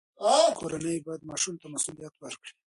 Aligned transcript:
کورنۍ 0.57 0.97
باید 1.05 1.21
ماشوم 1.29 1.55
ته 1.61 1.67
مسوولیت 1.73 2.13
ورکړي. 2.17 2.53